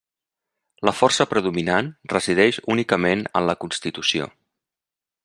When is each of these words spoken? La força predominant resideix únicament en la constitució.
La 0.89 0.93
força 1.01 1.27
predominant 1.33 1.91
resideix 2.13 2.59
únicament 2.77 3.23
en 3.41 3.47
la 3.51 3.59
constitució. 3.67 4.31